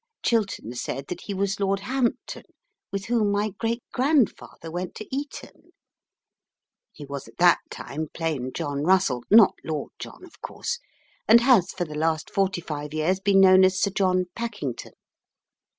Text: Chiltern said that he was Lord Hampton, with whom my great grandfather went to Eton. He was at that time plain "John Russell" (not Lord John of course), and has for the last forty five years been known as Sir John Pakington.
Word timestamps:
Chiltern 0.23 0.73
said 0.73 1.05
that 1.09 1.21
he 1.25 1.33
was 1.35 1.59
Lord 1.59 1.81
Hampton, 1.81 2.41
with 2.91 3.05
whom 3.05 3.31
my 3.31 3.51
great 3.59 3.83
grandfather 3.93 4.71
went 4.71 4.95
to 4.95 5.05
Eton. 5.15 5.73
He 6.91 7.05
was 7.05 7.27
at 7.27 7.37
that 7.37 7.59
time 7.69 8.07
plain 8.11 8.51
"John 8.51 8.83
Russell" 8.83 9.23
(not 9.29 9.53
Lord 9.63 9.91
John 9.99 10.25
of 10.25 10.41
course), 10.41 10.79
and 11.27 11.39
has 11.41 11.69
for 11.71 11.85
the 11.85 11.93
last 11.93 12.31
forty 12.31 12.61
five 12.61 12.95
years 12.95 13.19
been 13.19 13.41
known 13.41 13.63
as 13.63 13.79
Sir 13.79 13.91
John 13.91 14.25
Pakington. 14.35 14.93